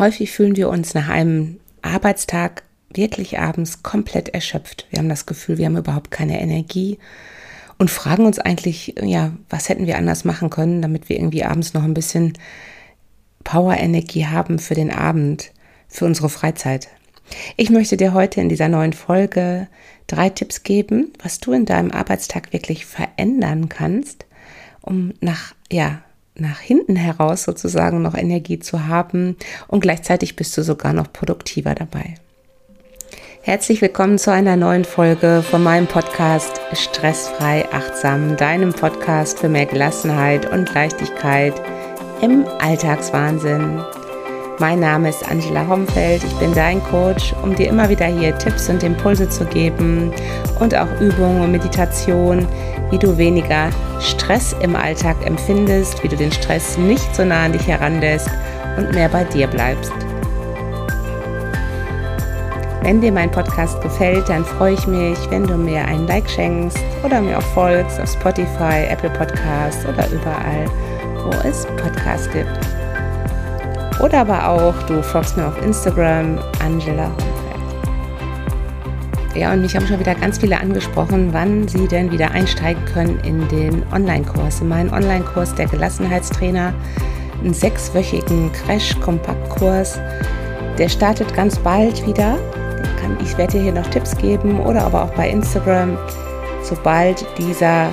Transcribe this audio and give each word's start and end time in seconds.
Häufig 0.00 0.32
fühlen 0.32 0.56
wir 0.56 0.70
uns 0.70 0.94
nach 0.94 1.10
einem 1.10 1.60
Arbeitstag 1.82 2.62
wirklich 2.90 3.38
abends 3.38 3.82
komplett 3.82 4.30
erschöpft. 4.30 4.86
Wir 4.88 4.98
haben 4.98 5.10
das 5.10 5.26
Gefühl, 5.26 5.58
wir 5.58 5.66
haben 5.66 5.76
überhaupt 5.76 6.10
keine 6.10 6.40
Energie 6.40 6.98
und 7.76 7.90
fragen 7.90 8.24
uns 8.24 8.38
eigentlich, 8.38 8.94
ja, 9.02 9.32
was 9.50 9.68
hätten 9.68 9.86
wir 9.86 9.98
anders 9.98 10.24
machen 10.24 10.48
können, 10.48 10.80
damit 10.80 11.10
wir 11.10 11.16
irgendwie 11.16 11.44
abends 11.44 11.74
noch 11.74 11.82
ein 11.82 11.92
bisschen 11.92 12.32
Power-Energie 13.44 14.24
haben 14.24 14.58
für 14.58 14.72
den 14.74 14.90
Abend, 14.90 15.52
für 15.86 16.06
unsere 16.06 16.30
Freizeit. 16.30 16.88
Ich 17.58 17.68
möchte 17.68 17.98
dir 17.98 18.14
heute 18.14 18.40
in 18.40 18.48
dieser 18.48 18.68
neuen 18.68 18.94
Folge 18.94 19.68
drei 20.06 20.30
Tipps 20.30 20.62
geben, 20.62 21.12
was 21.22 21.40
du 21.40 21.52
in 21.52 21.66
deinem 21.66 21.90
Arbeitstag 21.90 22.54
wirklich 22.54 22.86
verändern 22.86 23.68
kannst, 23.68 24.24
um 24.80 25.12
nach, 25.20 25.54
ja, 25.70 26.00
nach 26.40 26.60
hinten 26.60 26.96
heraus 26.96 27.44
sozusagen 27.44 28.02
noch 28.02 28.14
Energie 28.14 28.58
zu 28.58 28.86
haben 28.86 29.36
und 29.68 29.80
gleichzeitig 29.80 30.36
bist 30.36 30.56
du 30.56 30.62
sogar 30.62 30.92
noch 30.92 31.12
produktiver 31.12 31.74
dabei. 31.74 32.14
Herzlich 33.42 33.80
willkommen 33.80 34.18
zu 34.18 34.30
einer 34.32 34.56
neuen 34.56 34.84
Folge 34.84 35.42
von 35.48 35.62
meinem 35.62 35.86
Podcast 35.86 36.60
Stressfrei 36.74 37.66
Achtsam, 37.72 38.36
deinem 38.36 38.72
Podcast 38.72 39.38
für 39.38 39.48
mehr 39.48 39.66
Gelassenheit 39.66 40.50
und 40.52 40.72
Leichtigkeit 40.74 41.54
im 42.20 42.44
Alltagswahnsinn. 42.58 43.82
Mein 44.60 44.80
Name 44.80 45.08
ist 45.08 45.26
Angela 45.26 45.66
Homfeld, 45.66 46.22
ich 46.22 46.34
bin 46.34 46.52
dein 46.52 46.84
Coach, 46.84 47.32
um 47.42 47.54
dir 47.54 47.68
immer 47.70 47.88
wieder 47.88 48.04
hier 48.04 48.36
Tipps 48.36 48.68
und 48.68 48.82
Impulse 48.82 49.26
zu 49.26 49.46
geben 49.46 50.12
und 50.58 50.76
auch 50.76 51.00
Übungen 51.00 51.40
und 51.40 51.52
Meditation, 51.52 52.46
wie 52.90 52.98
du 52.98 53.16
weniger 53.16 53.70
Stress 54.00 54.54
im 54.60 54.76
Alltag 54.76 55.16
empfindest, 55.24 56.04
wie 56.04 56.08
du 56.08 56.16
den 56.16 56.30
Stress 56.30 56.76
nicht 56.76 57.16
so 57.16 57.24
nah 57.24 57.46
an 57.46 57.52
dich 57.52 57.66
heranlässt 57.66 58.28
und 58.76 58.92
mehr 58.92 59.08
bei 59.08 59.24
dir 59.24 59.46
bleibst. 59.46 59.94
Wenn 62.82 63.00
dir 63.00 63.12
mein 63.12 63.30
Podcast 63.30 63.80
gefällt, 63.80 64.28
dann 64.28 64.44
freue 64.44 64.74
ich 64.74 64.86
mich, 64.86 65.18
wenn 65.30 65.46
du 65.46 65.54
mir 65.54 65.86
einen 65.86 66.06
Like 66.06 66.28
schenkst 66.28 66.78
oder 67.02 67.22
mir 67.22 67.38
auch 67.38 67.54
folgst 67.54 67.98
auf 67.98 68.12
Spotify, 68.12 68.84
Apple 68.90 69.08
Podcasts 69.08 69.86
oder 69.86 70.06
überall, 70.10 70.66
wo 71.24 71.48
es 71.48 71.64
Podcasts 71.78 72.28
gibt. 72.30 72.79
Oder 74.00 74.20
aber 74.20 74.48
auch, 74.48 74.74
du 74.84 75.02
folgst 75.02 75.36
mir 75.36 75.46
auf 75.46 75.62
Instagram, 75.62 76.38
Angela 76.64 77.04
Humfeld. 77.04 77.36
Ja, 79.34 79.52
und 79.52 79.60
mich 79.60 79.76
haben 79.76 79.86
schon 79.86 80.00
wieder 80.00 80.14
ganz 80.14 80.38
viele 80.38 80.58
angesprochen, 80.58 81.28
wann 81.32 81.68
sie 81.68 81.86
denn 81.86 82.10
wieder 82.10 82.30
einsteigen 82.30 82.84
können 82.86 83.20
in 83.20 83.46
den 83.48 83.84
Online-Kurs, 83.92 84.60
in 84.62 84.68
meinen 84.68 84.92
Online-Kurs 84.92 85.54
der 85.54 85.66
Gelassenheitstrainer, 85.66 86.72
einen 87.42 87.54
sechswöchigen 87.54 88.50
Crash-Kompaktkurs. 88.52 90.00
Der 90.78 90.88
startet 90.88 91.34
ganz 91.34 91.58
bald 91.58 92.06
wieder. 92.06 92.38
Ich 93.22 93.36
werde 93.36 93.58
dir 93.58 93.62
hier 93.62 93.72
noch 93.72 93.86
Tipps 93.88 94.16
geben 94.16 94.60
oder 94.60 94.82
aber 94.82 95.04
auch 95.04 95.10
bei 95.14 95.28
Instagram, 95.28 95.98
sobald 96.62 97.26
dieser 97.38 97.88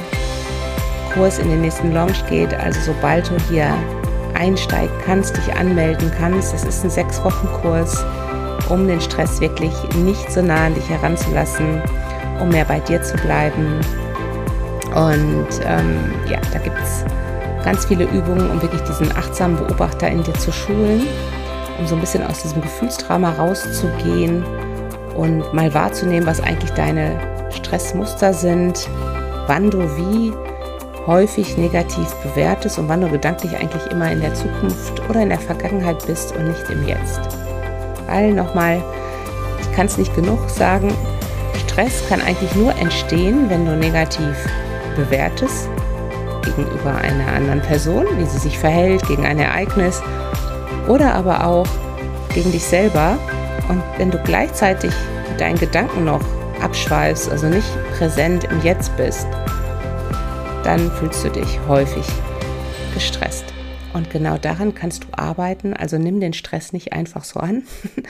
Kurs 1.13 1.37
in 1.39 1.49
den 1.49 1.61
nächsten 1.61 1.93
Launch 1.93 2.25
geht, 2.29 2.53
also 2.53 2.79
sobald 2.81 3.29
du 3.29 3.35
hier 3.49 3.73
einsteigen 4.37 4.95
kannst, 5.05 5.35
dich 5.35 5.53
anmelden 5.55 6.11
kannst. 6.17 6.53
Das 6.53 6.63
ist 6.63 6.83
ein 6.83 6.89
sechs 6.89 7.23
Wochen 7.23 7.47
Kurs, 7.61 8.05
um 8.69 8.87
den 8.87 9.01
Stress 9.01 9.41
wirklich 9.41 9.73
nicht 9.95 10.31
so 10.31 10.41
nah 10.41 10.67
an 10.67 10.75
dich 10.75 10.89
heranzulassen, 10.89 11.81
um 12.39 12.49
mehr 12.49 12.65
bei 12.65 12.79
dir 12.79 13.01
zu 13.01 13.15
bleiben. 13.17 13.79
Und 14.95 15.47
ähm, 15.65 15.99
ja, 16.29 16.39
da 16.53 16.59
gibt 16.59 16.77
es 16.81 17.03
ganz 17.63 17.85
viele 17.85 18.05
Übungen, 18.05 18.49
um 18.49 18.61
wirklich 18.61 18.81
diesen 18.81 19.11
achtsamen 19.15 19.57
Beobachter 19.57 20.09
in 20.09 20.23
dir 20.23 20.33
zu 20.35 20.51
schulen, 20.51 21.05
um 21.79 21.87
so 21.87 21.95
ein 21.95 22.01
bisschen 22.01 22.25
aus 22.25 22.41
diesem 22.41 22.61
Gefühlstrauma 22.61 23.31
rauszugehen 23.31 24.43
und 25.15 25.53
mal 25.53 25.73
wahrzunehmen, 25.73 26.25
was 26.25 26.39
eigentlich 26.39 26.71
deine 26.71 27.19
Stressmuster 27.51 28.33
sind, 28.33 28.87
wann 29.47 29.69
du 29.69 29.79
wie 29.97 30.33
häufig 31.07 31.57
negativ 31.57 32.13
bewertest 32.15 32.77
und 32.77 32.89
wann 32.89 33.01
du 33.01 33.09
gedanklich 33.09 33.55
eigentlich 33.55 33.85
immer 33.87 34.11
in 34.11 34.21
der 34.21 34.33
Zukunft 34.33 35.01
oder 35.09 35.21
in 35.21 35.29
der 35.29 35.39
Vergangenheit 35.39 36.05
bist 36.05 36.35
und 36.35 36.49
nicht 36.49 36.69
im 36.69 36.85
Jetzt. 36.85 37.21
Weil 38.07 38.33
nochmal, 38.33 38.83
ich 39.61 39.71
kann 39.73 39.87
es 39.87 39.97
nicht 39.97 40.13
genug 40.15 40.49
sagen, 40.49 40.93
Stress 41.65 42.03
kann 42.09 42.21
eigentlich 42.21 42.53
nur 42.55 42.75
entstehen, 42.75 43.49
wenn 43.49 43.65
du 43.65 43.75
negativ 43.75 44.35
bewertest 44.95 45.69
gegenüber 46.43 46.95
einer 46.95 47.33
anderen 47.33 47.61
Person, 47.61 48.05
wie 48.17 48.25
sie 48.25 48.39
sich 48.39 48.57
verhält, 48.57 49.05
gegen 49.07 49.25
ein 49.25 49.39
Ereignis 49.39 50.01
oder 50.87 51.13
aber 51.13 51.45
auch 51.45 51.67
gegen 52.33 52.51
dich 52.51 52.63
selber. 52.63 53.17
Und 53.69 53.83
wenn 53.97 54.11
du 54.11 54.17
gleichzeitig 54.23 54.91
deinen 55.37 55.57
Gedanken 55.57 56.05
noch 56.05 56.21
abschweifst, 56.61 57.29
also 57.29 57.47
nicht 57.47 57.67
präsent 57.97 58.45
im 58.45 58.61
Jetzt 58.61 58.95
bist, 58.97 59.27
dann 60.63 60.91
fühlst 60.91 61.23
du 61.23 61.29
dich 61.29 61.59
häufig 61.67 62.05
gestresst. 62.93 63.45
Und 63.93 64.09
genau 64.09 64.37
daran 64.37 64.75
kannst 64.75 65.03
du 65.03 65.07
arbeiten. 65.11 65.73
Also 65.73 65.97
nimm 65.97 66.19
den 66.19 66.33
Stress 66.33 66.73
nicht 66.73 66.93
einfach 66.93 67.23
so 67.23 67.39
an, 67.39 67.63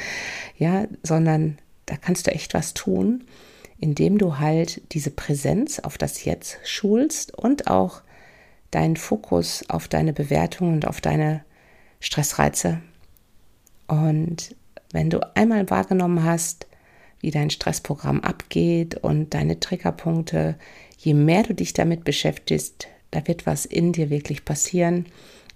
ja, 0.58 0.86
sondern 1.04 1.58
da 1.86 1.96
kannst 1.96 2.28
du 2.28 2.32
echt 2.32 2.54
was 2.54 2.74
tun, 2.74 3.24
indem 3.80 4.18
du 4.18 4.40
halt 4.40 4.82
diese 4.94 5.12
Präsenz 5.12 5.80
auf 5.80 5.98
das 5.98 6.26
Jetzt 6.26 6.58
schulst 6.64 7.34
und 7.38 7.68
auch 7.68 8.02
deinen 8.72 8.98
Fokus 8.98 9.64
auf 9.70 9.88
deine 9.88 10.14
Bewertung 10.14 10.74
und 10.74 10.88
auf 10.88 11.00
deine 11.00 11.44
Stressreize. 12.00 12.82
Und 13.88 14.56
wenn 14.92 15.10
du 15.10 15.20
einmal 15.36 15.70
wahrgenommen 15.70 16.24
hast, 16.24 16.67
wie 17.20 17.32
dein 17.32 17.50
Stressprogramm 17.50 18.22
abgeht 18.22 18.96
und 18.96 19.34
deine 19.34 19.60
Triggerpunkte, 19.60 20.56
je 20.98 21.14
mehr 21.14 21.44
du 21.44 21.54
dich 21.54 21.74
damit 21.74 22.04
beschäftigst, 22.04 22.88
da 23.12 23.26
wird 23.28 23.46
was 23.46 23.66
in 23.66 23.94
dir 23.94 24.10
wirklich 24.10 24.46
passieren. 24.46 25.06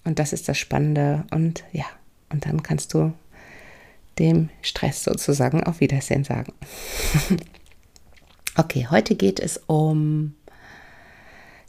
Und 0.03 0.19
das 0.19 0.33
ist 0.33 0.47
das 0.49 0.57
Spannende. 0.57 1.25
Und 1.31 1.63
ja, 1.71 1.85
und 2.29 2.45
dann 2.45 2.63
kannst 2.63 2.93
du 2.93 3.13
dem 4.19 4.49
Stress 4.61 5.03
sozusagen 5.03 5.63
auf 5.63 5.79
Wiedersehen 5.79 6.23
sagen. 6.23 6.53
okay, 8.57 8.87
heute 8.89 9.15
geht 9.15 9.39
es 9.39 9.57
um 9.67 10.35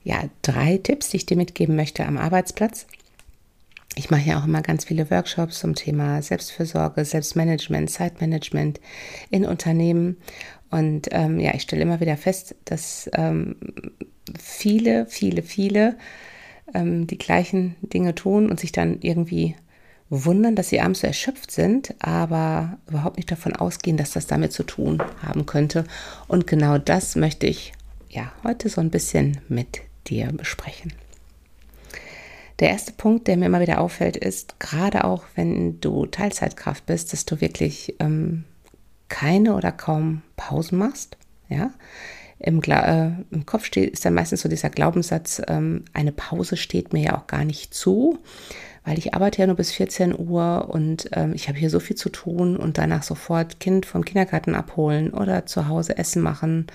ja, 0.04 0.24
drei 0.42 0.78
Tipps, 0.78 1.10
die 1.10 1.18
ich 1.18 1.26
dir 1.26 1.36
mitgeben 1.36 1.76
möchte 1.76 2.04
am 2.06 2.18
Arbeitsplatz. 2.18 2.86
Ich 3.94 4.10
mache 4.10 4.28
ja 4.28 4.40
auch 4.40 4.46
immer 4.46 4.62
ganz 4.62 4.84
viele 4.84 5.10
Workshops 5.10 5.58
zum 5.58 5.74
Thema 5.74 6.22
Selbstfürsorge, 6.22 7.04
Selbstmanagement, 7.04 7.90
Zeitmanagement 7.90 8.80
in 9.30 9.44
Unternehmen. 9.44 10.16
Und 10.70 11.08
ähm, 11.10 11.38
ja, 11.38 11.54
ich 11.54 11.62
stelle 11.62 11.82
immer 11.82 12.00
wieder 12.00 12.16
fest, 12.16 12.54
dass 12.64 13.10
ähm, 13.14 13.56
viele, 14.38 15.06
viele, 15.06 15.42
viele 15.42 15.96
ähm, 16.72 17.06
die 17.06 17.18
gleichen 17.18 17.76
Dinge 17.82 18.14
tun 18.14 18.50
und 18.50 18.58
sich 18.58 18.72
dann 18.72 19.00
irgendwie 19.00 19.56
wundern, 20.08 20.56
dass 20.56 20.68
sie 20.68 20.80
abends 20.80 21.00
so 21.00 21.06
erschöpft 21.06 21.50
sind, 21.50 21.94
aber 22.00 22.78
überhaupt 22.88 23.16
nicht 23.16 23.30
davon 23.30 23.54
ausgehen, 23.54 23.96
dass 23.96 24.12
das 24.12 24.26
damit 24.26 24.52
zu 24.52 24.62
tun 24.62 25.02
haben 25.22 25.46
könnte. 25.46 25.84
Und 26.28 26.46
genau 26.46 26.78
das 26.78 27.16
möchte 27.16 27.46
ich 27.46 27.72
ja 28.08 28.32
heute 28.44 28.68
so 28.68 28.80
ein 28.80 28.90
bisschen 28.90 29.40
mit 29.48 29.80
dir 30.06 30.30
besprechen. 30.32 30.92
Der 32.62 32.70
erste 32.70 32.92
Punkt, 32.92 33.26
der 33.26 33.36
mir 33.36 33.46
immer 33.46 33.60
wieder 33.60 33.80
auffällt, 33.80 34.16
ist, 34.16 34.60
gerade 34.60 35.02
auch 35.02 35.24
wenn 35.34 35.80
du 35.80 36.06
Teilzeitkraft 36.06 36.86
bist, 36.86 37.12
dass 37.12 37.26
du 37.26 37.40
wirklich 37.40 37.96
ähm, 37.98 38.44
keine 39.08 39.56
oder 39.56 39.72
kaum 39.72 40.22
Pausen 40.36 40.78
machst. 40.78 41.16
Ja? 41.48 41.72
Im, 42.38 42.62
äh, 42.62 43.10
Im, 43.32 43.46
Kopf 43.46 43.64
steht, 43.64 43.90
ist 43.90 44.04
dann 44.04 44.14
meistens 44.14 44.42
so 44.42 44.48
dieser 44.48 44.70
Glaubenssatz, 44.70 45.42
ähm, 45.48 45.86
eine 45.92 46.12
Pause 46.12 46.56
steht 46.56 46.92
mir 46.92 47.02
ja 47.02 47.18
auch 47.18 47.26
gar 47.26 47.44
nicht 47.44 47.74
zu, 47.74 48.20
weil 48.84 48.96
ich 48.96 49.12
arbeite 49.12 49.40
ja 49.40 49.48
nur 49.48 49.56
bis 49.56 49.72
14 49.72 50.16
Uhr 50.16 50.68
und 50.70 51.08
ähm, 51.14 51.32
ich 51.34 51.48
habe 51.48 51.58
hier 51.58 51.68
so 51.68 51.80
viel 51.80 51.96
zu 51.96 52.10
tun 52.10 52.56
und 52.56 52.78
danach 52.78 53.02
sofort 53.02 53.58
Kind 53.58 53.86
vom 53.86 54.04
Kindergarten 54.04 54.54
abholen 54.54 55.12
oder 55.12 55.46
zu 55.46 55.66
Hause 55.66 55.98
Essen 55.98 56.22
machen, 56.22 56.68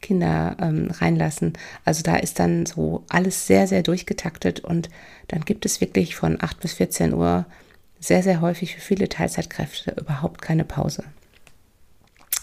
Kinder 0.00 0.56
ähm, 0.60 0.90
reinlassen. 0.90 1.52
Also 1.84 2.02
da 2.02 2.16
ist 2.16 2.38
dann 2.38 2.66
so 2.66 3.04
alles 3.08 3.46
sehr, 3.46 3.66
sehr 3.66 3.82
durchgetaktet 3.82 4.60
und 4.60 4.88
dann 5.28 5.44
gibt 5.44 5.66
es 5.66 5.80
wirklich 5.80 6.16
von 6.16 6.38
8 6.40 6.60
bis 6.60 6.74
14 6.74 7.14
Uhr 7.14 7.46
sehr, 8.00 8.22
sehr 8.22 8.40
häufig 8.40 8.74
für 8.74 8.80
viele 8.80 9.08
Teilzeitkräfte 9.08 9.94
überhaupt 10.00 10.40
keine 10.40 10.64
Pause. 10.64 11.04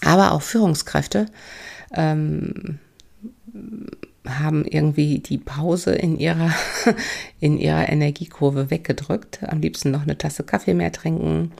Aber 0.04 0.32
auch 0.32 0.42
Führungskräfte 0.42 1.26
ähm, 1.92 2.78
haben 4.28 4.64
irgendwie 4.64 5.18
die 5.18 5.38
Pause 5.38 5.92
in 5.92 6.18
ihrer, 6.18 6.52
in 7.40 7.58
ihrer 7.58 7.88
Energiekurve 7.88 8.70
weggedrückt. 8.70 9.40
Am 9.42 9.60
liebsten 9.60 9.90
noch 9.90 10.02
eine 10.02 10.18
Tasse 10.18 10.44
Kaffee 10.44 10.74
mehr 10.74 10.92
trinken 10.92 11.52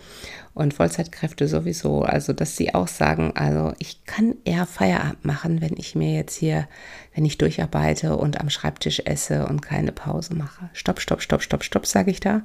und 0.55 0.75
Vollzeitkräfte 0.75 1.47
sowieso. 1.47 2.03
Also, 2.03 2.33
dass 2.33 2.57
sie 2.57 2.75
auch 2.75 2.89
sagen, 2.89 3.33
also 3.37 3.73
ich 3.79 4.05
kann 4.07 4.35
eher 4.45 4.67
Feierabend 4.67 5.25
machen, 5.25 5.61
wenn 5.61 5.75
ich 5.77 5.95
mir 5.95 6.15
jetzt 6.15 6.37
hier, 6.37 6.69
wenn 7.15 7.25
ich 7.25 7.39
durcharbeite 7.39 8.17
und 8.17 8.41
am 8.41 8.51
Schreibtisch 8.51 9.03
esse 9.05 9.47
und 9.47 9.63
keine 9.63 9.93
Pause 9.93 10.35
mache. 10.35 10.69
Stopp, 10.73 11.01
stopp, 11.01 11.23
stopp, 11.23 11.43
stopp, 11.43 11.65
stopp, 11.65 11.87
sage 11.87 12.11
ich 12.11 12.21
da. 12.21 12.43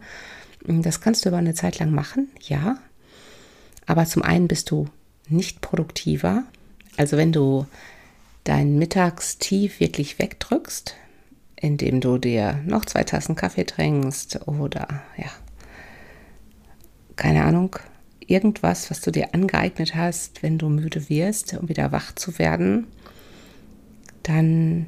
Das 0.65 1.01
kannst 1.01 1.25
du 1.25 1.29
über 1.29 1.39
eine 1.39 1.55
Zeit 1.55 1.79
lang 1.79 1.91
machen, 1.91 2.29
ja. 2.39 2.77
Aber 3.85 4.05
zum 4.05 4.21
einen 4.21 4.47
bist 4.47 4.71
du 4.71 4.87
nicht 5.27 5.61
produktiver. 5.61 6.43
Also 6.97 7.17
wenn 7.17 7.31
du 7.31 7.65
dein 8.43 8.77
Mittagstief 8.77 9.79
wirklich 9.79 10.19
wegdrückst, 10.19 10.95
indem 11.55 12.01
du 12.01 12.17
dir 12.17 12.61
noch 12.65 12.85
zwei 12.85 13.03
Tassen 13.03 13.35
Kaffee 13.35 13.65
trinkst 13.65 14.47
oder 14.47 14.87
ja, 15.17 15.29
keine 17.15 17.43
Ahnung, 17.45 17.77
irgendwas, 18.19 18.89
was 18.89 19.01
du 19.01 19.11
dir 19.11 19.33
angeeignet 19.33 19.95
hast, 19.95 20.43
wenn 20.43 20.57
du 20.57 20.69
müde 20.69 21.09
wirst, 21.09 21.53
um 21.53 21.69
wieder 21.69 21.91
wach 21.91 22.13
zu 22.15 22.37
werden, 22.39 22.87
dann 24.23 24.87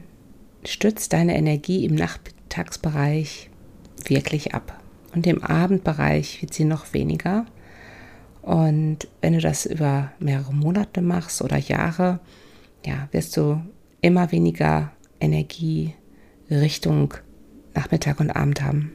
stützt 0.66 1.13
deine 1.13 1.38
Energie 1.38 1.86
im 1.86 1.96
Nachmittagsbereich 1.96 3.50
wirklich 4.06 4.54
ab. 4.54 4.81
Und 5.13 5.28
im 5.28 5.44
Abendbereich 5.44 6.42
wird 6.42 6.54
sie 6.54 6.66
noch 6.66 6.94
weniger. 6.94 7.46
Und 8.42 9.08
wenn 9.22 9.34
du 9.34 9.40
das 9.40 9.66
über 9.66 10.12
mehrere 10.19 10.54
Monate 10.54 11.01
machst 11.01 11.42
oder 11.42 11.58
Jahre, 11.58 12.19
ja, 12.86 13.08
wirst 13.12 13.36
du 13.38 13.62
immer 14.02 14.32
weniger 14.32 14.92
Energie 15.20 15.94
Richtung 16.50 17.14
Nachmittag 17.74 18.20
und 18.20 18.32
Abend 18.32 18.62
haben. 18.62 18.92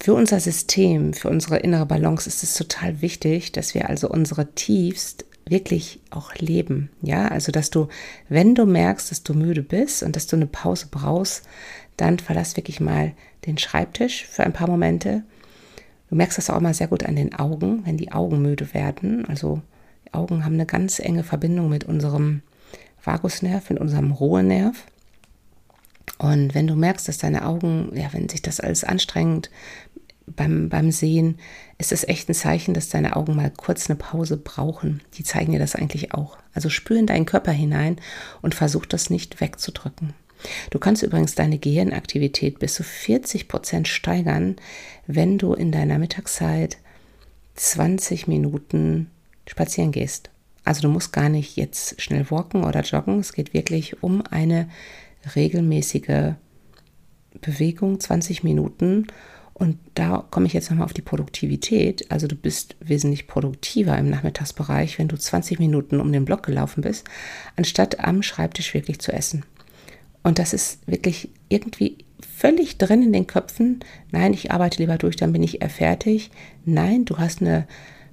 Für 0.00 0.14
unser 0.14 0.40
System, 0.40 1.12
für 1.12 1.28
unsere 1.28 1.58
innere 1.58 1.86
Balance 1.86 2.28
ist 2.28 2.42
es 2.42 2.54
total 2.54 3.02
wichtig, 3.02 3.52
dass 3.52 3.74
wir 3.74 3.88
also 3.88 4.08
unsere 4.08 4.52
Tiefst 4.54 5.26
wirklich 5.48 6.00
auch 6.10 6.34
leben. 6.34 6.90
Ja, 7.02 7.28
also 7.28 7.52
dass 7.52 7.70
du, 7.70 7.88
wenn 8.28 8.54
du 8.54 8.66
merkst, 8.66 9.10
dass 9.10 9.22
du 9.22 9.34
müde 9.34 9.62
bist 9.62 10.02
und 10.02 10.16
dass 10.16 10.26
du 10.26 10.36
eine 10.36 10.46
Pause 10.46 10.88
brauchst, 10.90 11.44
dann 11.96 12.18
verlass 12.18 12.56
wirklich 12.56 12.80
mal 12.80 13.12
den 13.46 13.58
Schreibtisch 13.58 14.26
für 14.26 14.44
ein 14.44 14.52
paar 14.52 14.68
Momente. 14.68 15.22
Du 16.10 16.16
merkst 16.16 16.38
das 16.38 16.50
auch 16.50 16.58
immer 16.58 16.74
sehr 16.74 16.88
gut 16.88 17.04
an 17.04 17.16
den 17.16 17.34
Augen, 17.34 17.84
wenn 17.84 17.96
die 17.96 18.12
Augen 18.12 18.42
müde 18.42 18.74
werden. 18.74 19.24
Also 19.26 19.62
Augen 20.12 20.44
haben 20.44 20.54
eine 20.54 20.66
ganz 20.66 20.98
enge 20.98 21.24
Verbindung 21.24 21.68
mit 21.68 21.84
unserem 21.84 22.42
Vagusnerv, 23.02 23.70
mit 23.70 23.80
unserem 23.80 24.12
Ruhenerv. 24.12 24.86
Und 26.18 26.54
wenn 26.54 26.66
du 26.66 26.76
merkst, 26.76 27.08
dass 27.08 27.18
deine 27.18 27.46
Augen, 27.46 27.90
ja, 27.94 28.12
wenn 28.12 28.28
sich 28.28 28.42
das 28.42 28.60
alles 28.60 28.84
anstrengt 28.84 29.50
beim, 30.26 30.68
beim 30.68 30.90
Sehen, 30.90 31.38
ist 31.78 31.92
es 31.92 32.06
echt 32.06 32.28
ein 32.28 32.34
Zeichen, 32.34 32.74
dass 32.74 32.88
deine 32.88 33.16
Augen 33.16 33.34
mal 33.34 33.50
kurz 33.50 33.90
eine 33.90 33.96
Pause 33.96 34.36
brauchen. 34.36 35.02
Die 35.14 35.24
zeigen 35.24 35.52
dir 35.52 35.58
das 35.58 35.74
eigentlich 35.74 36.14
auch. 36.14 36.38
Also 36.54 36.68
spür 36.68 36.98
in 36.98 37.06
deinen 37.06 37.26
Körper 37.26 37.52
hinein 37.52 37.96
und 38.40 38.54
versuch 38.54 38.86
das 38.86 39.10
nicht 39.10 39.40
wegzudrücken. 39.40 40.14
Du 40.70 40.78
kannst 40.78 41.02
übrigens 41.02 41.34
deine 41.34 41.58
Gehirnaktivität 41.58 42.58
bis 42.58 42.74
zu 42.74 42.82
40 42.82 43.48
Prozent 43.48 43.88
steigern, 43.88 44.56
wenn 45.06 45.38
du 45.38 45.54
in 45.54 45.72
deiner 45.72 45.98
Mittagszeit 45.98 46.78
20 47.54 48.26
Minuten 48.26 49.10
spazieren 49.46 49.92
gehst. 49.92 50.30
Also 50.64 50.82
du 50.82 50.88
musst 50.88 51.12
gar 51.12 51.28
nicht 51.28 51.56
jetzt 51.56 52.00
schnell 52.00 52.30
walken 52.30 52.64
oder 52.64 52.82
joggen. 52.82 53.18
Es 53.18 53.32
geht 53.32 53.52
wirklich 53.52 54.02
um 54.02 54.22
eine 54.30 54.68
regelmäßige 55.34 56.34
Bewegung, 57.40 57.98
20 57.98 58.44
Minuten. 58.44 59.06
Und 59.54 59.78
da 59.94 60.26
komme 60.30 60.46
ich 60.46 60.52
jetzt 60.52 60.70
nochmal 60.70 60.86
auf 60.86 60.92
die 60.92 61.02
Produktivität. 61.02 62.10
Also 62.10 62.26
du 62.26 62.36
bist 62.36 62.76
wesentlich 62.80 63.26
produktiver 63.26 63.96
im 63.98 64.08
Nachmittagsbereich, 64.08 64.98
wenn 64.98 65.08
du 65.08 65.16
20 65.16 65.58
Minuten 65.58 66.00
um 66.00 66.12
den 66.12 66.24
Block 66.24 66.44
gelaufen 66.44 66.82
bist, 66.82 67.06
anstatt 67.56 68.00
am 68.00 68.22
Schreibtisch 68.22 68.72
wirklich 68.74 69.00
zu 69.00 69.12
essen. 69.12 69.44
Und 70.22 70.38
das 70.38 70.52
ist 70.52 70.86
wirklich 70.86 71.30
irgendwie 71.48 71.98
völlig 72.36 72.78
drin 72.78 73.02
in 73.02 73.12
den 73.12 73.26
Köpfen. 73.26 73.80
Nein, 74.10 74.32
ich 74.32 74.52
arbeite 74.52 74.78
lieber 74.78 74.96
durch, 74.96 75.16
dann 75.16 75.32
bin 75.32 75.42
ich 75.42 75.60
eher 75.60 75.70
fertig. 75.70 76.30
Nein, 76.64 77.04
du 77.04 77.18
hast 77.18 77.40
eine 77.40 77.66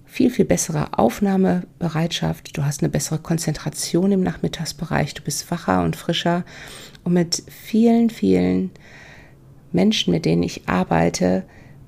viel, 0.09 0.31
viel 0.31 0.45
bessere 0.45 0.97
Aufnahmebereitschaft, 0.97 2.57
du 2.57 2.65
hast 2.65 2.81
eine 2.81 2.89
bessere 2.89 3.19
Konzentration 3.19 4.11
im 4.11 4.21
Nachmittagsbereich, 4.21 5.13
du 5.13 5.21
bist 5.21 5.49
wacher 5.51 5.83
und 5.83 5.95
frischer. 5.95 6.43
Und 7.03 7.13
mit 7.13 7.43
vielen, 7.47 8.09
vielen 8.09 8.71
Menschen, 9.71 10.11
mit 10.11 10.25
denen 10.25 10.43
ich 10.43 10.67
arbeite 10.67 11.43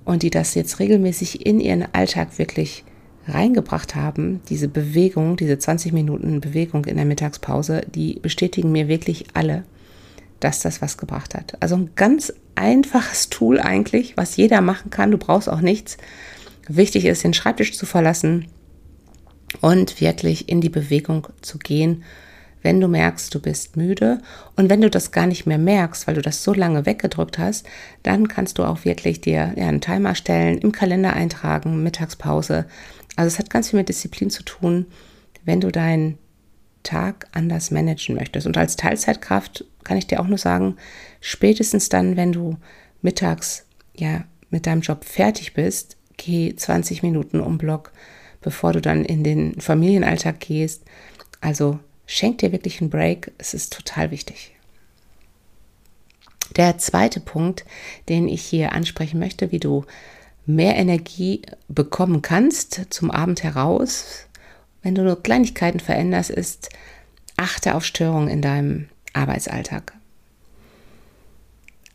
und 0.05 0.21
die 0.21 0.29
das 0.29 0.53
jetzt 0.53 0.79
regelmäßig 0.79 1.45
in 1.45 1.59
ihren 1.59 1.93
Alltag 1.93 2.37
wirklich 2.37 2.83
reingebracht 3.27 3.95
haben, 3.95 4.41
diese 4.49 4.67
Bewegung, 4.67 5.35
diese 5.35 5.57
20 5.57 5.91
Minuten 5.91 6.41
Bewegung 6.41 6.85
in 6.85 6.97
der 6.97 7.05
Mittagspause, 7.05 7.81
die 7.93 8.19
bestätigen 8.19 8.71
mir 8.71 8.87
wirklich 8.87 9.25
alle, 9.33 9.63
dass 10.39 10.59
das 10.59 10.81
was 10.81 10.97
gebracht 10.97 11.33
hat. 11.33 11.57
Also 11.59 11.75
ein 11.75 11.89
ganz 11.95 12.33
einfaches 12.55 13.29
Tool 13.29 13.59
eigentlich, 13.59 14.15
was 14.15 14.37
jeder 14.37 14.61
machen 14.61 14.91
kann. 14.91 15.11
Du 15.11 15.17
brauchst 15.17 15.49
auch 15.49 15.61
nichts. 15.61 15.97
Wichtig 16.67 17.05
ist, 17.05 17.23
den 17.23 17.33
Schreibtisch 17.33 17.77
zu 17.77 17.85
verlassen 17.85 18.47
und 19.59 19.99
wirklich 19.99 20.47
in 20.49 20.61
die 20.61 20.69
Bewegung 20.69 21.27
zu 21.41 21.57
gehen, 21.57 22.03
wenn 22.61 22.79
du 22.79 22.87
merkst, 22.87 23.33
du 23.33 23.39
bist 23.39 23.75
müde. 23.75 24.19
Und 24.55 24.69
wenn 24.69 24.81
du 24.81 24.89
das 24.89 25.11
gar 25.11 25.25
nicht 25.25 25.45
mehr 25.45 25.57
merkst, 25.57 26.07
weil 26.07 26.15
du 26.15 26.21
das 26.21 26.43
so 26.43 26.53
lange 26.53 26.85
weggedrückt 26.85 27.39
hast, 27.39 27.65
dann 28.03 28.27
kannst 28.27 28.59
du 28.59 28.63
auch 28.63 28.85
wirklich 28.85 29.21
dir 29.21 29.53
ja, 29.55 29.67
einen 29.67 29.81
Timer 29.81 30.15
stellen, 30.15 30.59
im 30.59 30.71
Kalender 30.71 31.13
eintragen, 31.13 31.81
Mittagspause. 31.83 32.65
Also 33.15 33.27
es 33.27 33.39
hat 33.39 33.49
ganz 33.49 33.69
viel 33.69 33.79
mit 33.79 33.89
Disziplin 33.89 34.29
zu 34.29 34.43
tun, 34.43 34.85
wenn 35.43 35.59
du 35.59 35.71
deinen 35.71 36.17
Tag 36.83 37.27
anders 37.31 37.71
managen 37.71 38.15
möchtest. 38.15 38.47
Und 38.47 38.57
als 38.57 38.75
Teilzeitkraft 38.75 39.65
kann 39.83 39.97
ich 39.97 40.07
dir 40.07 40.19
auch 40.19 40.27
nur 40.27 40.37
sagen, 40.37 40.77
spätestens 41.19 41.89
dann, 41.89 42.15
wenn 42.15 42.31
du 42.31 42.57
mittags 43.01 43.65
ja 43.95 44.23
mit 44.49 44.67
deinem 44.67 44.81
Job 44.81 45.05
fertig 45.05 45.53
bist, 45.53 45.97
geh 46.17 46.55
20 46.55 47.03
Minuten 47.03 47.39
um 47.39 47.57
Block, 47.57 47.91
bevor 48.41 48.73
du 48.73 48.81
dann 48.81 49.05
in 49.05 49.23
den 49.23 49.59
Familienalltag 49.59 50.39
gehst. 50.39 50.83
Also 51.39 51.79
schenk 52.05 52.39
dir 52.39 52.51
wirklich 52.51 52.81
einen 52.81 52.89
Break. 52.89 53.31
Es 53.37 53.53
ist 53.53 53.73
total 53.73 54.11
wichtig. 54.11 54.53
Der 56.55 56.77
zweite 56.77 57.19
Punkt, 57.19 57.65
den 58.09 58.27
ich 58.27 58.43
hier 58.43 58.73
ansprechen 58.73 59.19
möchte, 59.19 59.51
wie 59.51 59.59
du 59.59 59.85
mehr 60.45 60.75
Energie 60.75 61.41
bekommen 61.69 62.21
kannst 62.21 62.87
zum 62.89 63.09
Abend 63.09 63.43
heraus, 63.43 64.25
wenn 64.81 64.95
du 64.95 65.03
nur 65.03 65.21
Kleinigkeiten 65.21 65.79
veränderst, 65.79 66.29
ist, 66.29 66.69
achte 67.37 67.75
auf 67.75 67.85
Störungen 67.85 68.27
in 68.27 68.41
deinem 68.41 68.89
Arbeitsalltag. 69.13 69.93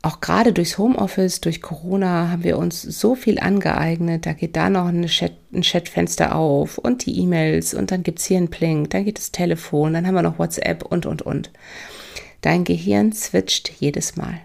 Auch 0.07 0.21
gerade 0.21 0.53
durchs 0.53 0.79
Homeoffice, 0.79 1.41
durch 1.41 1.61
Corona 1.61 2.31
haben 2.31 2.45
wir 2.45 2.59
uns 2.59 2.81
so 2.81 3.17
viel 3.17 3.41
angeeignet. 3.41 4.25
Da 4.25 4.35
geht 4.35 4.55
da 4.55 4.71
noch 4.71 4.89
Chat, 5.09 5.33
ein 5.53 5.63
Chatfenster 5.63 6.37
auf 6.37 6.79
und 6.79 7.07
die 7.07 7.19
E-Mails 7.19 7.75
und 7.75 7.91
dann 7.91 8.05
gibt 8.05 8.21
es 8.21 8.27
hier 8.27 8.37
einen 8.37 8.49
Plink, 8.49 8.91
dann 8.91 9.05
geht 9.05 9.19
das 9.19 9.33
Telefon, 9.33 9.95
dann 9.95 10.07
haben 10.07 10.15
wir 10.15 10.23
noch 10.23 10.39
WhatsApp 10.39 10.85
und, 10.85 11.07
und, 11.07 11.23
und. 11.23 11.51
Dein 12.41 12.63
Gehirn 12.63 13.13
switcht 13.13 13.73
jedes 13.81 14.15
Mal. 14.15 14.39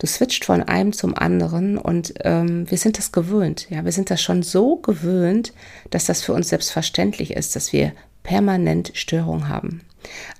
Du 0.00 0.08
switcht 0.08 0.44
von 0.44 0.64
einem 0.64 0.92
zum 0.92 1.16
anderen 1.16 1.78
und 1.78 2.14
ähm, 2.24 2.68
wir 2.68 2.78
sind 2.78 2.98
das 2.98 3.12
gewöhnt. 3.12 3.70
Ja, 3.70 3.84
wir 3.84 3.92
sind 3.92 4.10
das 4.10 4.20
schon 4.20 4.42
so 4.42 4.78
gewöhnt, 4.78 5.52
dass 5.90 6.06
das 6.06 6.22
für 6.22 6.32
uns 6.32 6.48
selbstverständlich 6.48 7.34
ist, 7.34 7.54
dass 7.54 7.72
wir 7.72 7.92
permanent 8.24 8.90
Störungen 8.94 9.48
haben. 9.48 9.82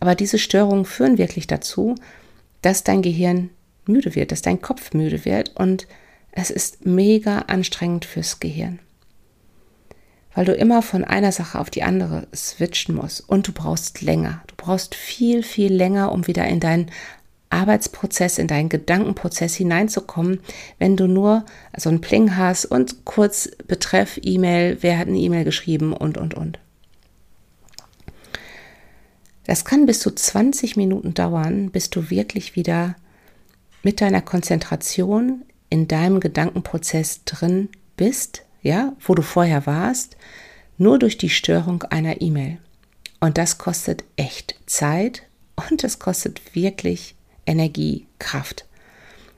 Aber 0.01 0.17
diese 0.17 0.39
Störungen 0.39 0.85
führen 0.85 1.17
wirklich 1.17 1.47
dazu, 1.47 1.95
dass 2.61 2.83
dein 2.83 3.03
Gehirn 3.03 3.51
müde 3.89 4.15
wird, 4.15 4.33
dass 4.33 4.43
dein 4.43 4.61
Kopf 4.61 4.93
müde 4.93 5.25
wird 5.25 5.57
und 5.57 5.87
es 6.33 6.51
ist 6.51 6.85
mega 6.85 7.41
anstrengend 7.41 8.05
fürs 8.05 8.41
Gehirn. 8.41 8.79
Weil 10.35 10.45
du 10.45 10.53
immer 10.53 10.83
von 10.83 11.03
einer 11.03 11.33
Sache 11.33 11.59
auf 11.59 11.71
die 11.71 11.83
andere 11.83 12.27
switchen 12.35 12.95
musst 12.95 13.27
und 13.27 13.49
du 13.49 13.53
brauchst 13.53 14.03
länger. 14.03 14.43
Du 14.49 14.55
brauchst 14.57 14.95
viel, 14.95 15.43
viel 15.43 15.73
länger, 15.73 16.13
um 16.13 16.27
wieder 16.27 16.47
in 16.47 16.61
deinen 16.61 16.91
Arbeitsprozess, 17.49 18.39
in 18.39 18.49
deinen 18.49 18.69
Gedankenprozess 18.69 19.55
hineinzukommen, 19.55 20.41
wenn 20.79 20.97
du 20.97 21.07
nur 21.07 21.47
so 21.77 21.89
einen 21.89 22.03
Pling 22.03 22.37
hast 22.37 22.67
und 22.67 23.05
kurz 23.05 23.51
betreff 23.67 24.19
E-Mail, 24.23 24.79
wer 24.81 24.99
hat 24.99 25.09
eine 25.09 25.19
E-Mail 25.19 25.45
geschrieben 25.45 25.93
und, 25.93 26.19
und, 26.19 26.35
und. 26.35 26.59
Das 29.45 29.65
kann 29.65 29.87
bis 29.87 30.01
zu 30.01 30.11
20 30.11 30.77
Minuten 30.77 31.15
dauern, 31.15 31.71
bis 31.71 31.89
du 31.89 32.11
wirklich 32.11 32.57
wieder 32.57 32.97
mit 33.87 34.01
deiner 34.01 34.21
Konzentration 34.21 35.45
in 35.71 35.87
deinem 35.87 36.19
Gedankenprozess 36.19 37.23
drin 37.25 37.69
bist, 37.97 38.43
ja, 38.61 38.95
wo 38.99 39.15
du 39.15 39.23
vorher 39.23 39.65
warst, 39.65 40.17
nur 40.77 40.99
durch 40.99 41.19
die 41.19 41.31
Störung 41.31 41.85
einer 41.85 42.21
E-Mail. 42.21 42.59
Und 43.21 43.39
das 43.39 43.59
kostet 43.59 44.03
echt 44.17 44.59
Zeit 44.67 45.23
und 45.71 45.85
es 45.85 46.01
kostet 46.01 46.57
wirklich 46.57 47.15
Energie, 47.47 48.09
Kraft. 48.19 48.67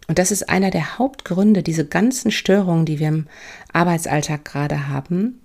Und 0.07 0.19
das 0.19 0.31
ist 0.31 0.49
einer 0.49 0.71
der 0.71 0.99
Hauptgründe, 0.99 1.62
diese 1.62 1.87
ganzen 1.87 2.31
Störungen, 2.31 2.87
die 2.87 3.00
wir 3.00 3.09
im 3.09 3.26
Arbeitsalltag 3.75 4.47
gerade 4.47 4.88
haben, 4.88 5.43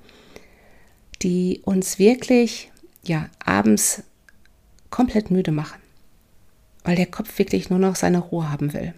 die 1.22 1.60
uns 1.66 2.00
wirklich 2.00 2.72
ja 3.04 3.30
abends 3.44 4.04
komplett 4.90 5.30
müde 5.30 5.52
machen, 5.52 5.83
weil 6.84 6.96
der 6.96 7.06
Kopf 7.06 7.38
wirklich 7.38 7.70
nur 7.70 7.80
noch 7.80 7.96
seine 7.96 8.20
Ruhe 8.20 8.52
haben 8.52 8.74
will. 8.74 8.94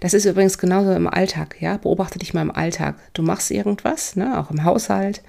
Das 0.00 0.14
ist 0.14 0.26
übrigens 0.26 0.58
genauso 0.58 0.92
im 0.92 1.06
Alltag, 1.06 1.56
ja. 1.60 1.78
Beobachte 1.78 2.18
dich 2.18 2.34
mal 2.34 2.42
im 2.42 2.54
Alltag. 2.54 2.96
Du 3.14 3.22
machst 3.22 3.50
irgendwas, 3.50 4.16
ne, 4.16 4.38
auch 4.38 4.50
im 4.50 4.64
Haushalt. 4.64 5.22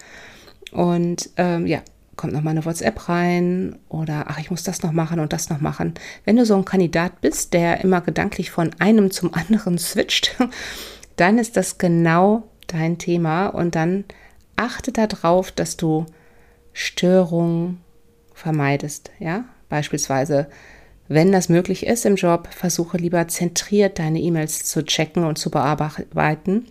Und 0.72 1.30
ähm, 1.38 1.68
ja, 1.68 1.82
kommt 2.16 2.34
noch 2.34 2.42
mal 2.42 2.52
eine 2.52 2.66
WhatsApp 2.66 3.10
rein 3.10 3.78
oder 3.90 4.26
ach, 4.28 4.40
ich 4.40 4.52
muss 4.52 4.64
das 4.64 4.84
noch 4.84 4.92
machen 4.92 5.20
und 5.20 5.34
das 5.34 5.50
noch 5.50 5.62
machen. 5.62 5.94
Wenn 6.26 6.36
du 6.36 6.46
so 6.46 6.56
ein 6.56 6.66
Kandidat 6.66 7.22
bist, 7.22 7.54
der 7.54 7.82
immer 7.82 8.02
gedanklich 8.02 8.52
von 8.52 8.72
einem 8.80 9.12
zum 9.12 9.34
anderen 9.34 9.78
switcht, 9.78 10.38
dann 11.16 11.38
ist 11.38 11.58
das 11.58 11.78
genau 11.78 12.44
dein 12.68 12.98
Thema 12.98 13.48
und 13.48 13.76
dann 13.76 14.06
achte 14.56 14.92
darauf, 14.92 15.52
dass 15.52 15.78
du 15.78 16.06
Störungen 16.74 17.82
vermeidest, 18.34 19.12
ja? 19.20 19.46
Beispielsweise 19.70 20.48
wenn 21.14 21.34
das 21.34 21.50
möglich 21.50 21.86
ist 21.86 22.06
im 22.06 22.16
Job, 22.16 22.48
versuche 22.52 22.96
lieber 22.96 23.28
zentriert 23.28 24.00
deine 24.00 24.22
E-Mails 24.22 24.64
zu 24.64 24.86
checken 24.86 25.26
und 25.26 25.38
zu 25.38 25.52
bearbeiten. 25.52 26.68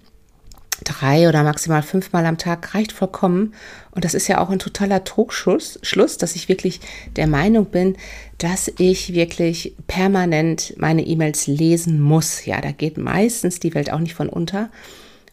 Drei 0.82 1.28
oder 1.28 1.42
maximal 1.42 1.82
fünfmal 1.82 2.24
am 2.24 2.38
Tag 2.38 2.74
reicht 2.74 2.92
vollkommen. 2.92 3.52
Und 3.90 4.06
das 4.06 4.14
ist 4.14 4.28
ja 4.28 4.40
auch 4.40 4.48
ein 4.48 4.58
totaler 4.58 5.04
Trugschluss, 5.04 5.78
Schluss, 5.82 6.16
dass 6.16 6.36
ich 6.36 6.48
wirklich 6.48 6.80
der 7.16 7.26
Meinung 7.26 7.66
bin, 7.66 7.98
dass 8.38 8.72
ich 8.78 9.12
wirklich 9.12 9.74
permanent 9.88 10.74
meine 10.78 11.06
E-Mails 11.06 11.46
lesen 11.46 12.00
muss. 12.00 12.46
Ja, 12.46 12.62
da 12.62 12.72
geht 12.72 12.96
meistens 12.96 13.60
die 13.60 13.74
Welt 13.74 13.92
auch 13.92 13.98
nicht 13.98 14.14
von 14.14 14.30
unter. 14.30 14.70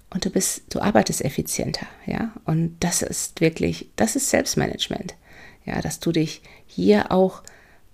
Und 0.10 0.26
du 0.26 0.30
bist, 0.30 0.64
du 0.70 0.82
arbeitest 0.82 1.24
effizienter, 1.24 1.88
ja. 2.06 2.34
Und 2.44 2.76
das 2.82 3.02
ist 3.02 3.40
wirklich, 3.40 3.88
das 3.96 4.18
ist 4.18 4.30
Selbstmanagement. 4.30 5.16
Ja, 5.64 5.82
dass 5.82 6.02
du 6.02 6.12
dich 6.12 6.42
hier 6.66 7.12
auch 7.12 7.42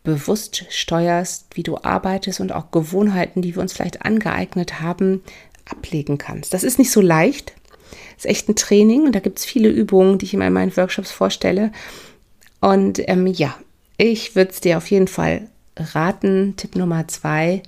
bewusst 0.03 0.65
steuerst, 0.69 1.47
wie 1.53 1.63
du 1.63 1.77
arbeitest 1.77 2.39
und 2.39 2.51
auch 2.51 2.71
Gewohnheiten, 2.71 3.41
die 3.41 3.55
wir 3.55 3.61
uns 3.61 3.73
vielleicht 3.73 4.03
angeeignet 4.03 4.81
haben, 4.81 5.23
ablegen 5.65 6.17
kannst. 6.17 6.53
Das 6.53 6.63
ist 6.63 6.77
nicht 6.77 6.91
so 6.91 7.01
leicht. 7.01 7.53
Das 8.15 8.25
ist 8.25 8.31
echt 8.31 8.49
ein 8.49 8.55
Training 8.55 9.05
und 9.05 9.15
da 9.15 9.19
gibt 9.19 9.39
es 9.39 9.45
viele 9.45 9.69
Übungen, 9.69 10.17
die 10.17 10.25
ich 10.25 10.33
in 10.33 10.39
meinen 10.39 10.75
Workshops 10.75 11.11
vorstelle. 11.11 11.71
Und 12.59 13.01
ähm, 13.07 13.27
ja, 13.27 13.55
ich 13.97 14.35
würde 14.35 14.51
es 14.51 14.61
dir 14.61 14.77
auf 14.77 14.89
jeden 14.91 15.07
Fall 15.07 15.47
raten. 15.77 16.55
Tipp 16.57 16.75
Nummer 16.75 17.07
zwei, 17.07 17.63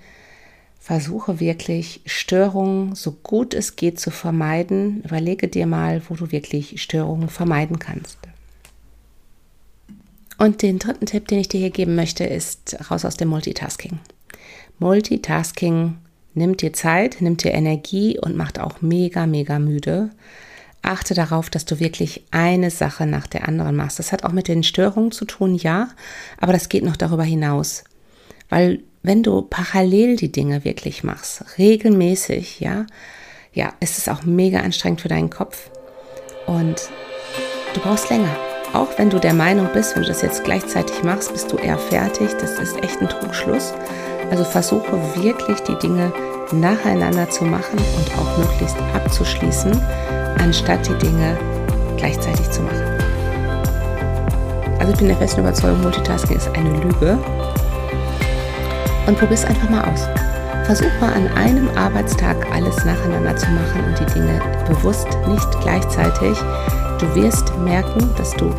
versuche 0.79 1.39
wirklich 1.39 2.01
Störungen 2.05 2.95
so 2.95 3.11
gut 3.11 3.53
es 3.53 3.75
geht 3.75 3.99
zu 3.99 4.11
vermeiden. 4.11 5.01
Überlege 5.03 5.47
dir 5.47 5.67
mal, 5.67 6.01
wo 6.09 6.15
du 6.15 6.31
wirklich 6.31 6.81
Störungen 6.81 7.29
vermeiden 7.29 7.79
kannst. 7.79 8.17
Und 10.37 10.61
den 10.61 10.79
dritten 10.79 11.05
Tipp, 11.05 11.27
den 11.27 11.39
ich 11.39 11.47
dir 11.47 11.59
hier 11.59 11.69
geben 11.69 11.95
möchte, 11.95 12.23
ist 12.23 12.77
raus 12.91 13.05
aus 13.05 13.15
dem 13.15 13.29
Multitasking. 13.29 13.99
Multitasking 14.79 15.97
nimmt 16.33 16.61
dir 16.61 16.73
Zeit, 16.73 17.21
nimmt 17.21 17.43
dir 17.43 17.53
Energie 17.53 18.19
und 18.19 18.35
macht 18.35 18.59
auch 18.59 18.81
mega, 18.81 19.25
mega 19.25 19.59
müde. 19.59 20.09
Achte 20.81 21.13
darauf, 21.13 21.49
dass 21.49 21.65
du 21.65 21.79
wirklich 21.79 22.25
eine 22.31 22.69
Sache 22.69 23.05
nach 23.05 23.27
der 23.27 23.47
anderen 23.47 23.75
machst. 23.75 23.97
Das 23.97 24.11
hat 24.11 24.23
auch 24.23 24.33
mit 24.33 24.47
den 24.47 24.63
Störungen 24.63 25.11
zu 25.11 25.25
tun, 25.25 25.55
ja, 25.55 25.89
aber 26.39 26.53
das 26.53 26.69
geht 26.69 26.83
noch 26.83 26.97
darüber 26.97 27.23
hinaus. 27.23 27.83
Weil 28.49 28.81
wenn 29.01 29.23
du 29.23 29.41
parallel 29.41 30.15
die 30.17 30.31
Dinge 30.31 30.63
wirklich 30.63 31.03
machst, 31.03 31.57
regelmäßig, 31.57 32.59
ja, 32.59 32.85
ja, 33.53 33.73
ist 33.79 33.97
es 33.97 34.09
auch 34.09 34.23
mega 34.23 34.59
anstrengend 34.59 35.01
für 35.01 35.07
deinen 35.07 35.29
Kopf 35.29 35.71
und 36.45 36.89
du 37.73 37.79
brauchst 37.79 38.09
länger. 38.09 38.54
Auch 38.75 38.89
wenn 38.97 39.09
du 39.09 39.19
der 39.19 39.33
Meinung 39.33 39.69
bist, 39.73 39.95
wenn 39.95 40.01
du 40.01 40.09
das 40.09 40.21
jetzt 40.21 40.43
gleichzeitig 40.43 41.01
machst, 41.01 41.31
bist 41.31 41.49
du 41.49 41.55
eher 41.55 41.77
fertig. 41.77 42.35
Das 42.41 42.59
ist 42.59 42.75
echt 42.83 43.01
ein 43.01 43.07
Trugschluss. 43.07 43.73
Also 44.29 44.43
versuche 44.43 44.99
wirklich 45.15 45.61
die 45.61 45.75
Dinge 45.75 46.11
nacheinander 46.51 47.29
zu 47.29 47.45
machen 47.45 47.77
und 47.77 48.19
auch 48.19 48.37
möglichst 48.37 48.75
abzuschließen, 48.93 49.71
anstatt 50.39 50.85
die 50.89 50.97
Dinge 50.97 51.37
gleichzeitig 51.95 52.51
zu 52.51 52.63
machen. 52.63 52.99
Also 54.79 54.91
ich 54.91 54.97
bin 54.99 55.07
der 55.07 55.17
festen 55.17 55.39
Überzeugung, 55.39 55.81
Multitasking 55.81 56.35
ist 56.35 56.49
eine 56.53 56.71
Lüge. 56.71 57.17
Und 59.07 59.17
probier 59.17 59.35
es 59.35 59.45
einfach 59.45 59.69
mal 59.69 59.85
aus. 59.85 60.01
Versuch 60.65 60.91
mal 60.99 61.13
an 61.13 61.29
einem 61.37 61.69
Arbeitstag 61.77 62.35
alles 62.53 62.83
nacheinander 62.83 63.37
zu 63.37 63.49
machen 63.51 63.85
und 63.87 63.99
die 64.01 64.13
Dinge 64.13 64.41
bewusst 64.67 65.07
nicht 65.29 65.61
gleichzeitig. 65.61 66.37
Du 66.99 67.13
wirst 67.15 67.55
merken, 67.57 68.09
dass 68.17 68.31
du 68.31 68.49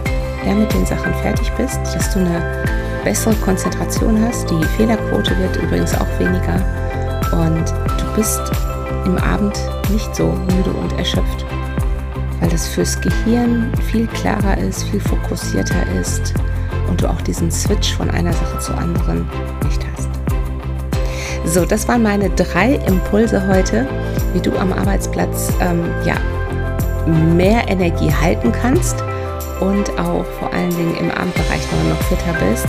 eher 0.45 0.55
mit 0.55 0.73
den 0.73 0.85
Sachen 0.85 1.14
fertig 1.14 1.50
bist, 1.57 1.78
dass 1.95 2.12
du 2.12 2.19
eine 2.19 2.64
bessere 3.02 3.35
Konzentration 3.37 4.23
hast. 4.23 4.50
Die 4.50 4.64
Fehlerquote 4.76 5.37
wird 5.38 5.57
übrigens 5.57 5.95
auch 5.95 6.19
weniger 6.19 6.57
und 7.33 7.64
du 7.99 8.14
bist 8.14 8.40
im 9.07 9.16
Abend 9.19 9.59
nicht 9.90 10.14
so 10.14 10.26
müde 10.26 10.71
und 10.71 10.93
erschöpft, 10.99 11.47
weil 12.40 12.50
das 12.50 12.69
fürs 12.69 13.00
Gehirn 13.00 13.73
viel 13.90 14.07
klarer 14.09 14.59
ist, 14.59 14.83
viel 14.85 15.00
fokussierter 15.00 15.87
ist 15.99 16.35
und 16.88 17.00
du 17.00 17.09
auch 17.09 17.23
diesen 17.23 17.50
Switch 17.50 17.95
von 17.95 18.11
einer 18.11 18.33
Sache 18.33 18.59
zur 18.59 18.76
anderen 18.76 19.26
nicht 19.64 19.81
hast. 19.93 20.09
So, 21.47 21.64
das 21.64 21.88
waren 21.88 22.02
meine 22.02 22.28
drei 22.31 22.75
Impulse 22.87 23.47
heute, 23.49 23.87
wie 24.35 24.40
du 24.40 24.57
am 24.59 24.73
Arbeitsplatz 24.73 25.52
ähm, 25.61 25.85
ja, 26.05 26.16
mehr 27.06 27.68
Energie 27.68 28.12
halten 28.12 28.52
kannst 28.52 29.02
und 29.60 29.90
auch 29.98 30.25
vor 30.38 30.52
allen 30.52 30.70
Dingen 30.70 30.96
im 30.98 31.10
Abendbereich 31.10 31.62
noch 31.88 32.02
fitter 32.04 32.34
bist. 32.48 32.66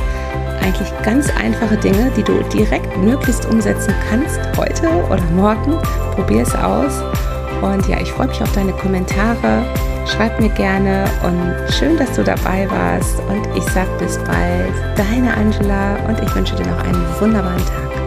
Eigentlich 0.62 0.92
ganz 1.04 1.30
einfache 1.42 1.78
Dinge, 1.78 2.12
die 2.16 2.24
du 2.24 2.44
direkt 2.54 2.98
möglichst 2.98 3.46
umsetzen 3.46 3.94
kannst 4.10 4.40
heute 4.58 4.88
oder 5.10 5.24
morgen. 5.36 5.78
Probier 6.16 6.42
es 6.42 6.56
aus. 6.56 7.02
Und 7.62 7.88
ja, 7.88 8.00
ich 8.02 8.12
freue 8.12 8.28
mich 8.28 8.42
auf 8.42 8.52
deine 8.52 8.74
Kommentare. 8.74 9.64
Schreib 10.06 10.40
mir 10.40 10.50
gerne 10.50 11.06
und 11.24 11.74
schön, 11.74 11.98
dass 11.98 12.14
du 12.14 12.24
dabei 12.24 12.68
warst. 12.70 13.20
Und 13.30 13.48
ich 13.56 13.64
sage 13.74 13.90
bis 14.00 14.18
bald, 14.20 14.74
deine 14.98 15.34
Angela 15.34 15.98
und 16.08 16.22
ich 16.22 16.36
wünsche 16.36 16.56
dir 16.56 16.68
noch 16.68 16.84
einen 16.84 17.06
wunderbaren 17.20 17.66
Tag. 17.66 18.07